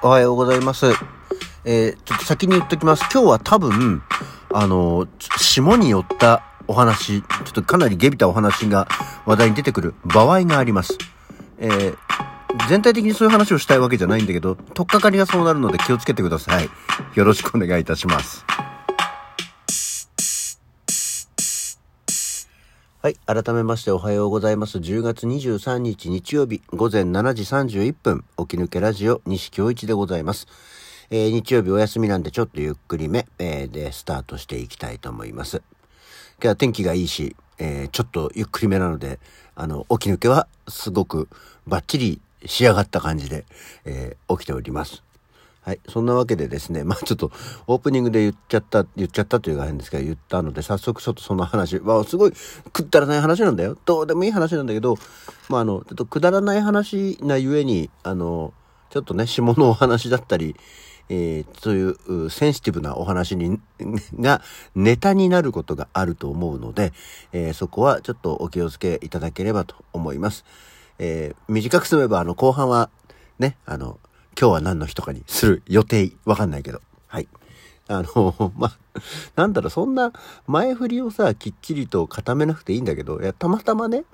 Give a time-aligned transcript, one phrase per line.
[0.00, 0.86] おはようございます。
[1.64, 3.00] えー、ちょっと先に言っときます。
[3.12, 4.00] 今日は多分、
[4.54, 8.86] あのー、霜によったお話、ちょっとかなりゲビたお話が
[9.26, 10.96] 話題に出てくる場合があります。
[11.58, 11.96] えー、
[12.68, 16.70] 全体的にそういう話をしたいわけじゃないんだけど、とっかかりがそうなるので気をつけてください。
[17.14, 18.46] よろしくお願いいたします。
[23.08, 23.16] はい。
[23.24, 24.76] 改めましておはようございます。
[24.76, 30.46] 10月23日日曜日午前7時31分、起き抜けラジオ西京一でございます。
[31.08, 35.62] えー日曜日お休みなんでちょっとゆっくりめ、えーでスタートしていきたいと思います。
[36.36, 39.20] 今日は天気がいいし、えーちょっとゆっくりめなので、
[39.54, 41.30] あの、起き抜けはすごく
[41.66, 43.46] バッチリ仕上がった感じで、
[43.86, 45.02] えー起きております。
[45.68, 45.80] はい。
[45.86, 47.30] そんなわけでですね、まあちょっと
[47.66, 52.32] オープニングで言っちゃった、言っちゃったというか変ですけど、言ったので、早速ちょっとその話、まあすごい
[52.72, 53.76] くだらない話なんだよ。
[53.84, 54.96] どうでもいい話なんだけど、
[55.50, 58.54] まああの、ちょっとくだらない話なゆえに、あの、
[58.88, 60.56] ちょっとね、下のお話だったり、
[61.10, 63.60] えーそういうセンシティブなお話に、
[64.18, 64.40] が
[64.74, 66.94] ネタになることがあると思うので、
[67.34, 70.46] えーそこはちょっとお気をつけいただければと思います。
[70.98, 72.88] えー短くすれば、あの、後半は、
[73.38, 73.98] ね、あの、
[74.40, 76.80] 今日は何の日とかにする予定、わかんないけど。
[77.08, 77.26] はい。
[77.88, 78.78] あの、 まあ、
[79.34, 80.12] なんだろう、そんな
[80.46, 84.04] 前振りをさ、きっちりと固めなくていいんだけど、いや、たまたまね、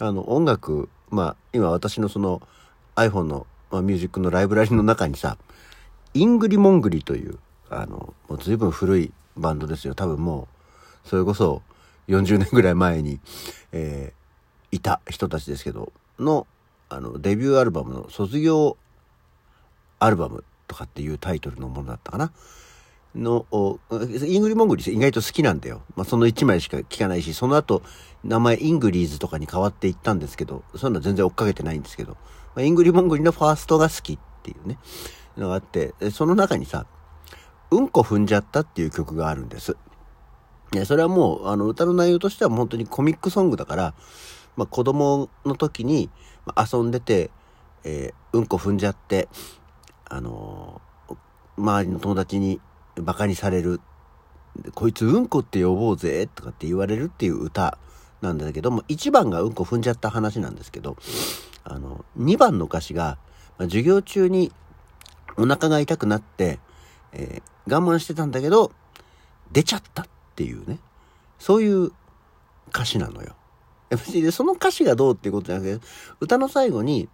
[0.00, 2.42] あの、音楽、まあ、今私のその
[2.96, 5.38] iPhone の、まあ、ミュージックのライブラリの中にさ、
[6.12, 7.38] イングリモングリという、
[7.70, 9.94] あの、もう随分古いバンドですよ。
[9.94, 10.48] 多分も
[11.04, 11.62] う、それこそ
[12.08, 13.20] 40年ぐらい前に、
[13.72, 14.18] えー
[14.70, 16.46] いた人たちですけど、の、
[16.90, 18.76] あの、デビューアルバムの卒業
[19.98, 22.32] アルバムとかっていうタイトルのものだったかな。
[23.14, 23.46] の、
[24.18, 25.82] イングリモングリー意外と好きなんだよ。
[25.96, 27.82] まあ、その1枚しか聞かないし、その後、
[28.22, 32.18] 名前イングリーズとかに変わっていったんですけど、そういうの全然追っかけてないんですけど、ま
[32.56, 34.78] あ、イングリモングリのファーストが好きっていうね、
[35.36, 36.86] のがあって、その中にさ、
[37.70, 39.76] うんこ踏んじゃったっていう曲があるんです。
[40.84, 43.94] それはもう、あの、歌の内容としては本当にコミックソングだから、
[44.56, 46.10] まあ、子供の時に
[46.56, 47.30] 遊んでて、
[47.84, 49.28] えーうんこ踏んじゃって、
[50.08, 50.80] あの
[51.56, 52.60] 周りの友達に
[52.96, 53.80] バカにされる。
[54.74, 57.78] こいつうんこって呼ぼうぜとかって言われるっていう歌
[58.20, 60.96] なんだけども、1番がうんこ踏んじゃった話なんですけど、
[61.62, 63.18] あの、2番の歌詞が、
[63.56, 64.50] ま授業中に
[65.36, 66.58] お腹が痛くなって、
[67.12, 68.72] えー我慢してたんだけど、
[69.52, 70.78] 出ちゃったっていうね、
[71.38, 71.92] そういう
[72.70, 73.36] 歌詞なのよ。
[73.90, 75.86] 別にその歌詞がどうっていうことじゃなくて、
[76.20, 77.08] 歌の最後に、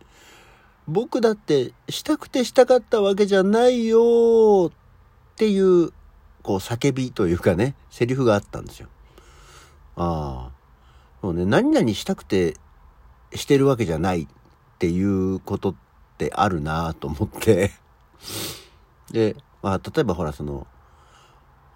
[0.87, 5.93] 僕だってしたくてしたかったわけじゃないよっていう、
[6.43, 8.89] こう叫びというかね、セリフがあったんですよ。
[9.97, 10.55] ああ。
[11.23, 12.59] もうね、何々したくて
[13.35, 14.29] してるわけじゃないっ
[14.79, 15.75] ていうことっ
[16.19, 17.71] てあるなと思って。
[19.11, 20.67] で、まあ、例えばほら、その、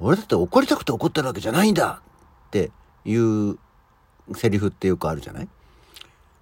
[0.00, 2.02] 俺だって怒りたくて怒ってるわけじゃないんだ
[2.48, 2.70] って
[3.06, 3.58] いう
[4.34, 5.48] セリフってよくあるじゃない？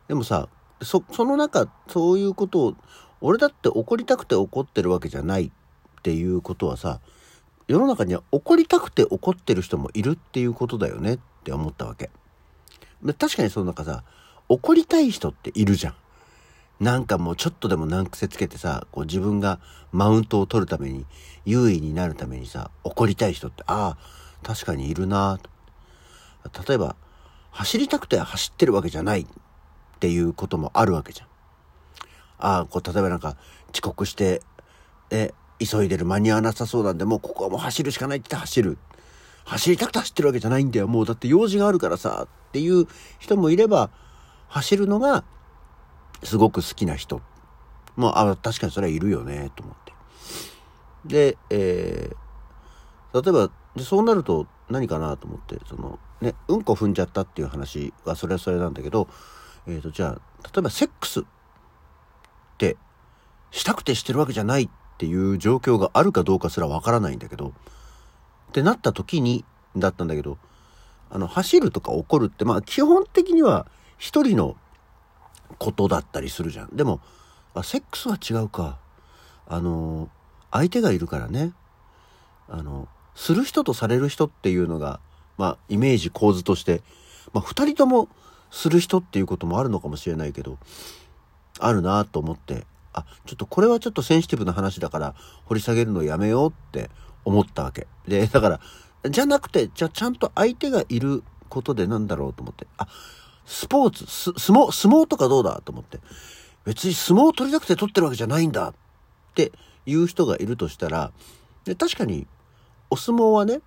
[0.09, 0.48] でもさ、
[0.82, 2.75] そ、その中、そういうことを、
[3.20, 7.00] 俺だって怒りたくて怒ってるわけじゃないっていうことはさ、
[7.66, 12.10] 世の中には怒りたくて怒ってる人もいるっていうことだよねって思ったわけ。
[13.19, 14.04] 確かにその中さ、
[14.48, 15.94] 怒りたい人っているじゃん。
[16.78, 19.59] なんかもうちょっとでも難癖つけてさ、こう自分が
[19.92, 21.06] マウントを取るために、
[21.44, 25.41] 優位になるためにさ、怒りたい人って、ああ、確かにいるな
[26.69, 26.97] 例えば、
[27.50, 29.26] 走りたくて走ってるわけじゃない
[29.97, 31.29] っていうこともあるわけじゃん。
[32.39, 33.37] ああ、こう、例えばなんか、
[33.73, 34.43] 遅刻して、
[35.11, 38.79] え、急いでる間に合わなさそうなんで、もうここはもう走るしかないって言って走る。
[39.45, 40.89] 走りたくて走ってるわけじゃないんだよ。
[40.89, 42.87] もうだって用事があるからさ、っていう
[43.19, 43.91] 人もいれば、
[44.49, 45.25] 走るのが
[46.23, 47.21] すごく好きな人。
[47.97, 49.93] もう、あ、確かにそれはいるよね、と思って。
[51.07, 52.27] で、えー
[53.23, 59.09] 例えば、でそうなると何かなと思って、その、ね、うんこ踏んじゃったっていう話はそれはそれなんだけど、
[59.66, 60.10] えーと、じゃあ、
[60.45, 61.24] 例えばセックスっ
[62.59, 62.77] て
[63.51, 64.68] したくてしてるわけじゃないっ
[64.98, 67.53] ていう状況があるかどうかすらわからないんだけど、っ
[68.53, 69.45] てなった時に、
[69.77, 70.39] だったんだけど、
[71.10, 73.66] あの、走るとか怒るって、まあ基本的には
[73.98, 74.57] 一人の
[75.59, 76.74] ことだったりするじゃん。
[76.74, 77.01] でも、
[77.54, 78.78] あセックスは違うか。
[79.48, 80.09] あの、
[80.51, 81.53] 相手がいるからね。
[82.48, 85.01] あの、する人とされる人っていうのが、
[85.39, 86.83] まあ、イメージ構図として、
[87.33, 88.09] まあ、二人とも
[88.51, 90.59] する人っていうこともあるのかもしれないけど、
[91.59, 95.15] あるなと思って、あ、ちょっとこれはちょっとセンシティブな話だから、
[95.45, 96.91] 掘り下げるのやめようって
[97.25, 97.87] 思ったわけ。
[98.07, 98.60] で、だから、
[99.10, 102.89] じゃなくて、じゃあちゃんと相手がいることでなんだろうと思って、あ、
[103.45, 106.01] スポーツ、す相撲、相撲とかどうだと思って、
[106.65, 108.75] 別に相撲を取りたくて取ってるわけじゃないんだっ
[109.34, 109.53] て
[109.87, 111.13] 言う人がいるとしたら、
[111.65, 112.27] で確かに、
[112.91, 113.60] お相撲はね、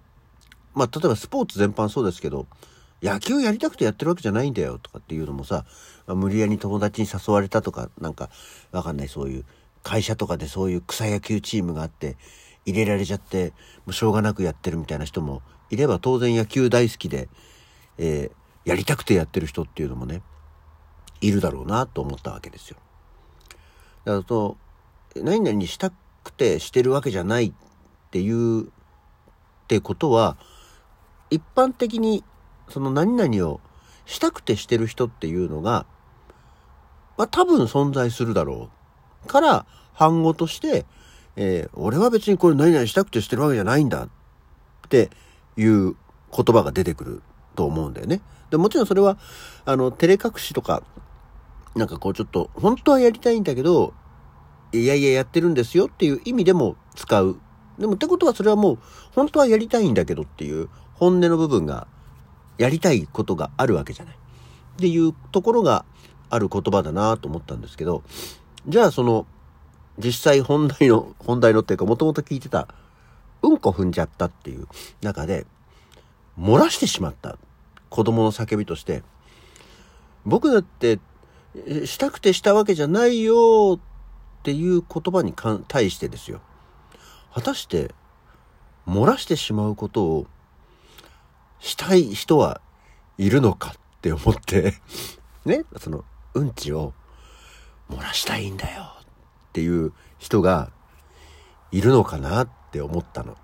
[0.73, 2.47] まあ、例えばスポーツ全般そうですけど、
[3.01, 5.65] 野球やりたくてやってるわけじゃないんだよとかっていうのもさ、
[6.07, 8.29] 無理やり友達に誘われたとか、なんか、
[8.71, 9.45] わかんない、そういう、
[9.83, 12.17] 会社とかでそういう草野球チームがあって、
[12.65, 13.51] 入れられちゃって、
[13.85, 17.29] もうしょうがなくやってるみたいな人もいれば、当然野球大好きで、
[17.97, 20.21] えー、やりたくてやってる人っていうのもね、
[21.21, 22.77] いるだろうなと思ったわけですよ。
[24.05, 24.57] だからと、
[25.15, 25.91] 何々した
[26.23, 27.53] くてしてるわけじゃないっ
[28.11, 28.69] ていうっ
[29.67, 30.37] てことは、
[31.29, 32.23] 一般的に
[32.69, 33.59] その何々を
[34.05, 35.85] したくてしてる人っていうのが、
[37.17, 38.69] まあ多分存在するだろ
[39.25, 39.27] う。
[39.27, 40.85] から、反語として、
[41.35, 44.09] えー、俺は別にこれ何々したくてしてるわけじゃないんだっ
[44.89, 45.09] て
[45.57, 45.95] いう言
[46.31, 47.21] 葉が出てくる
[47.55, 48.21] と思うんだよね。
[48.49, 49.17] でもちろんそれは、
[49.65, 50.83] あの、照れ隠しとか、
[51.75, 53.93] なんかこうちょっと、本当はやりたいんだけど、
[54.71, 57.39] いやいややってるんですよっていう意味でも使う。
[57.77, 58.79] でもってことはそれはもう、
[59.13, 61.87] 本当はやりたいんだけどっていう本音の部分が、
[62.59, 64.13] やりたいことがあるわけじゃない。
[64.13, 64.17] っ
[64.79, 65.85] ていうところが
[66.29, 68.03] ある言葉だなと思ったんですけど、
[68.67, 69.25] じゃあその、
[69.97, 72.67] 実際本題の、本題のっていうかもともと聞いてた、
[73.41, 74.67] うんこ踏んじゃったっていう
[75.01, 75.47] 中で、
[76.37, 77.37] 漏らしてしまった
[77.89, 79.03] 子供の叫びとして、
[80.25, 80.99] 僕だって
[81.85, 83.79] したくてしたわけじゃないよ
[84.39, 85.33] っていう言葉に
[85.67, 86.41] 対してですよ。
[87.33, 87.95] 果たして、
[88.85, 90.27] 漏らしてしまうことを
[91.59, 92.61] したい人は
[93.17, 94.75] いるのかって思って
[95.45, 96.93] ね、その、うんちを
[97.89, 100.71] 漏らしたいんだよっていう人が
[101.71, 103.37] いるのかなって思ったの。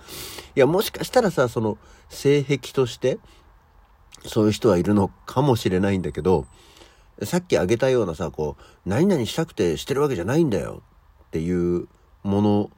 [0.54, 1.78] いや、もしかしたらさ、その、
[2.08, 3.18] 性癖として、
[4.24, 6.46] そういう人はいるのかもしれないんだけど、
[7.22, 10.82] さっき挙げたようなさ、こう、何々したくてしてるわけじゃないんだよ
[11.28, 11.88] っていう
[12.22, 12.70] もの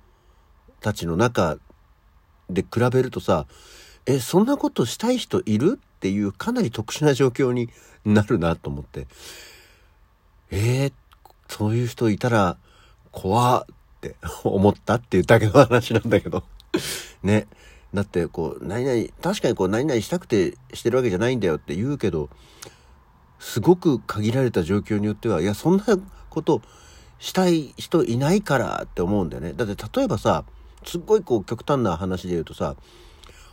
[0.81, 1.58] たちの中
[2.49, 3.46] で比べるとさ、
[4.08, 5.78] え、そんなことしたい人いる？
[5.78, 7.69] っていうかなり特殊な状況に
[8.06, 9.06] なるなと思って。
[10.50, 10.93] えー、
[11.49, 12.56] そういう人いたら
[13.12, 13.66] 怖っ
[14.00, 16.43] て 思ったっていうだけの話なんだけど
[17.22, 17.46] ね。
[17.93, 22.31] だってこう、何々、確かにこう何々したくてしてるわけじゃないんだよって言うけど、
[23.38, 25.84] すごく限られた状況によっては、いや、そんな
[26.31, 26.62] こと
[27.19, 29.52] したい人いないからって思うんだよね。
[29.52, 30.44] だって例えばさ、
[30.84, 32.76] すっごいこう極端な話で言うとさ、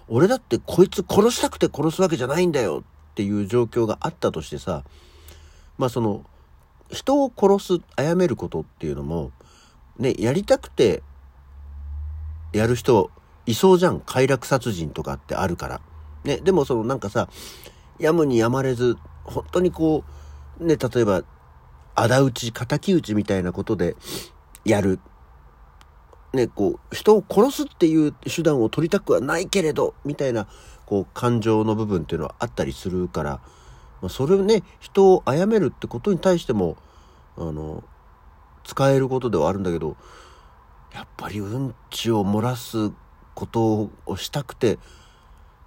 [0.07, 4.83] 俺だってこいつ殺したくて殺すわけじゃないんだよっていう状況があったとしてさ、
[5.77, 6.25] まあその、
[6.91, 9.31] 人を殺す、殺めることっていうのも、
[9.97, 11.01] ね、やりたくて
[12.53, 13.09] やる人
[13.45, 13.99] いそうじゃん。
[13.99, 15.81] 快楽殺人とかってあるから。
[16.23, 17.29] ね、でもそのなんかさ、
[17.99, 20.03] やむにやまれず、本当にこ
[20.59, 21.23] う、ね、例えば、
[21.95, 23.95] 仇討ち、敵討ちみたいなことで
[24.63, 24.99] やる。
[26.35, 30.47] ね、こう、人を殺すっていう手段を取りたくはないけれど、みたいな、
[30.85, 33.41] こう、感情の部分っていうのはあったりするから、
[34.01, 36.77] まあ、それをね、人を殺めるってことに対しても、
[37.37, 37.83] あの、
[38.63, 39.95] 使えることではあるんだけど、
[40.93, 42.91] やっぱりうんちを漏らす
[43.33, 44.79] ことをしたくて、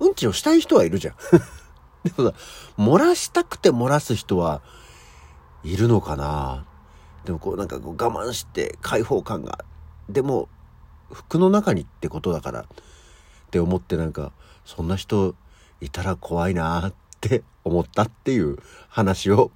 [0.00, 1.14] うんちをしたい人はいるじゃん。
[2.04, 2.34] でもさ、
[2.78, 4.62] 漏らしたくて漏らす人は
[5.64, 6.64] いるのかな
[7.24, 9.64] でもこうなんかこう我慢して解放感が。
[10.08, 10.48] でも、
[11.12, 12.66] 服の中にってことだからっ
[13.50, 14.32] て思ってなんか、
[14.64, 15.34] そんな人
[15.80, 19.50] いたら怖いなって 思ったっていう話を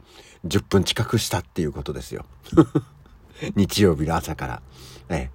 [0.46, 2.24] 10分近くしたっていうことですよ。
[3.56, 4.62] 日曜日の朝から。
[5.08, 5.30] ええ、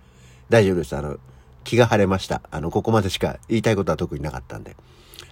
[0.49, 0.95] 大丈夫です。
[0.95, 1.17] あの、
[1.63, 2.41] 気が晴れました。
[2.51, 4.75] あの、ここまでしか言いたいことは特になかったんで。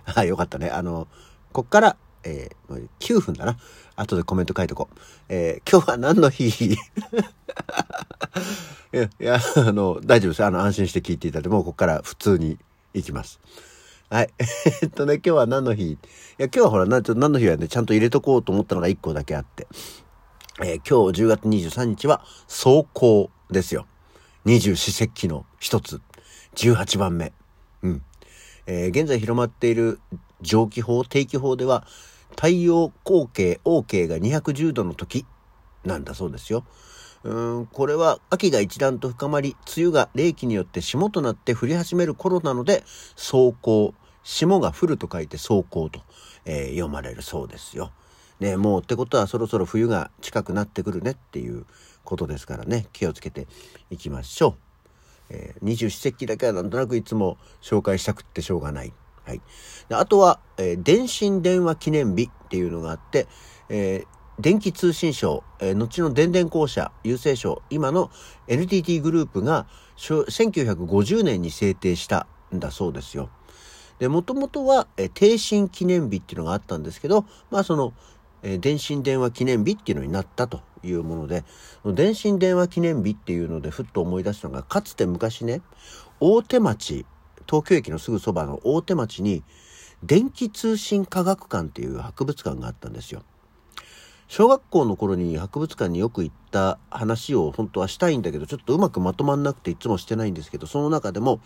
[0.04, 0.70] はい、よかったね。
[0.70, 1.08] あの、
[1.52, 3.58] こっから、えー、9分だな。
[3.96, 4.96] 後でコメント書いとこう。
[5.30, 6.74] えー、今日は何の日？
[6.74, 6.78] い
[9.20, 10.44] や、あの、大丈夫です。
[10.44, 12.58] あの、安心して聞いていただいて、もうここから普通に
[12.94, 13.40] 行きます。
[14.10, 14.34] はい。
[14.82, 15.92] えっとね、今日は何の日？
[15.92, 15.98] い
[16.38, 19.68] や、今日はほら、な、ちょ何の日はね、ちゃんと入れとこうと思ったのが1個だけあって。
[20.64, 23.86] えー、今日10月23日は、走行ですよ。
[24.46, 26.02] 二十四節気の一つ。
[26.56, 27.34] 18番目。
[27.84, 28.02] うん。
[28.68, 30.00] えー、現在広まっている
[30.42, 31.86] 蒸気法、定期法では、
[32.36, 35.26] 太陽光景、OK が210度の時
[35.84, 36.66] なんだそうですよ。
[37.24, 42.84] うんこれは秋が一段と深まり、梅雨が冷気によって霜となって降り始める頃なので、
[43.16, 46.02] 霜降、霜が降ると書いて霜降と、
[46.46, 47.92] えー、読まれるそうですよ。
[48.40, 51.66] ね、もうってことはそろそろ冬が近くなってくるねっていう
[52.04, 53.48] ことですからね、気をつけて
[53.90, 54.56] いきましょう。
[55.30, 58.94] えー、二十四節気だけはなんとなくいつも紹介したくってしょうがない。
[59.26, 59.42] はい。
[59.90, 63.28] であとは、えー、電信電話記念日っていうのがあって、
[63.70, 68.12] えー、電気通信省、えー、後の電電公社、郵政省、今の
[68.48, 69.68] NTT グループが
[69.98, 73.30] 1950年に制定したんだそうですよ。
[74.00, 77.94] で、もともとは、えー、定信記念日っていうのがあったんですけど、まあその、
[78.44, 81.46] えー、電信電話記念日っていうのになったというもので、
[81.86, 85.62] 電信電話記念日っていうのでふっと思い出したのが、かつて昔ね、
[86.20, 87.06] 大手町、
[87.48, 89.44] 東京駅のすぐそばの大手町に、
[90.04, 93.24] 電気通信科学館っていう博物館があったんですよ。
[94.28, 101.40] 小学校の頃に博物館によく行った話を本当はしたいんだけど、ちょっとうまくまとまんなくていつもしてないんですけど、その中でも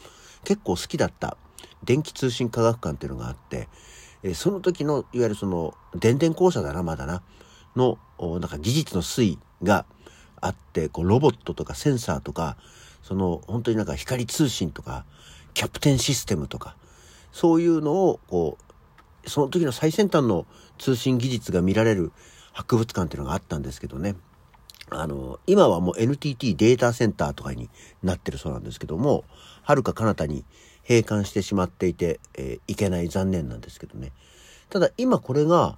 [0.43, 1.37] 結構好きだった
[1.83, 3.67] 電気通信科学館っていうのがあって、
[4.23, 7.21] えその時の、いわゆるその、電電公社だな、まだな、
[7.75, 7.97] の、
[8.39, 9.85] なんか技術の推移が
[10.41, 12.57] あって、こう、ロボットとかセンサーとか、
[13.01, 15.05] その、本当になんか光通信とか、
[15.53, 16.75] キャプテンシステムとか、
[17.31, 18.57] そういうのを、こ
[19.25, 20.45] う、その時の最先端の
[20.77, 22.11] 通信技術が見られる
[22.53, 24.15] 博物館っていうのがあったんですけどね。
[24.89, 27.69] あの、今はもう NTT データセンターとかに
[28.01, 29.23] なってるそうなんですけども、
[29.61, 30.45] はるか彼方に
[30.87, 34.11] 閉館してしまっていて、えー、いけない残念なんですけどね。
[34.69, 35.77] ただ今これが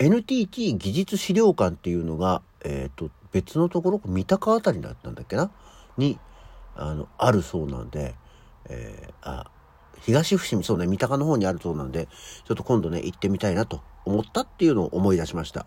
[0.00, 5.50] NTT 技術資料館っていうのが、えっ、ー、と、別のところ、三鷹あたりだったんだっけな？
[5.98, 6.18] に、
[6.74, 8.14] あの、あるそうなんで、
[8.68, 9.50] えー、あ、
[10.02, 12.08] 東伏見、そうね、三鷹の方にあるそうなんで、
[12.46, 15.66] ちょっと今度ね、行ってみたいなと思ったっていうのを思い出しました。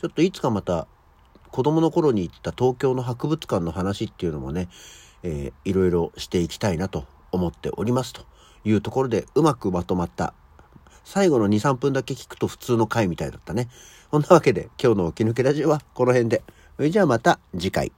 [0.00, 0.86] ちょっといつかまた、
[1.50, 4.68] 子供の頃に行った東京の博物館の話っていうのもね、
[5.22, 8.22] えー、いろいろしていきたいなと思っておりますと
[8.64, 10.34] いうところで、うまくまとまった。
[11.04, 13.68] 最後の2、3分だけ聞くと普通の回みたいだったね。
[14.10, 16.42] こんなわけで今日の起き抜けラジオはこの辺で。
[16.76, 17.92] それじゃあまた次回。